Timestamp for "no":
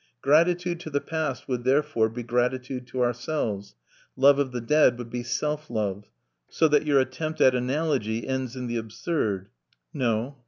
9.93-10.39